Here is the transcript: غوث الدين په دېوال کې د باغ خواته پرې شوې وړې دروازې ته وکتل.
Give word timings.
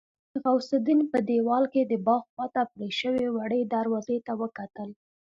غوث 0.41 0.69
الدين 0.77 1.01
په 1.11 1.19
دېوال 1.29 1.63
کې 1.73 1.81
د 1.85 1.93
باغ 2.05 2.21
خواته 2.31 2.61
پرې 2.73 2.89
شوې 2.99 3.25
وړې 3.35 3.61
دروازې 3.73 4.17
ته 4.25 4.33
وکتل. 4.41 4.89